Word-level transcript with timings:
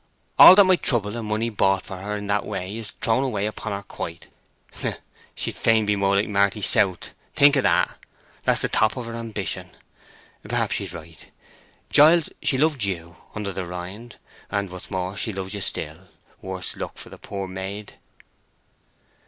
All 0.39 0.55
that 0.55 0.63
my 0.63 0.77
trouble 0.77 1.15
and 1.15 1.27
money 1.27 1.51
bought 1.51 1.83
for 1.85 1.97
her 1.97 2.15
in 2.15 2.25
that 2.25 2.43
way 2.43 2.75
is 2.75 2.89
thrown 3.01 3.23
away 3.23 3.45
upon 3.45 3.71
her 3.71 3.83
quite. 3.83 4.25
She'd 5.35 5.55
fain 5.55 5.85
be 5.85 5.95
like 5.95 6.27
Marty 6.27 6.63
South—think 6.63 7.55
o' 7.57 7.61
that! 7.61 7.99
That's 8.41 8.63
the 8.63 8.67
top 8.67 8.97
of 8.97 9.05
her 9.05 9.13
ambition! 9.15 9.69
Perhaps 10.41 10.73
she's 10.77 10.91
right. 10.91 11.29
Giles, 11.91 12.31
she 12.41 12.57
loved 12.57 12.83
you—under 12.83 13.53
the 13.53 13.67
rind; 13.67 14.15
and, 14.49 14.71
what's 14.71 14.89
more, 14.89 15.15
she 15.15 15.31
loves 15.31 15.53
ye 15.53 15.61
still—worse 15.61 16.75
luck 16.77 16.97
for 16.97 17.11
the 17.11 17.19
poor 17.19 17.47
maid!" 17.47 17.99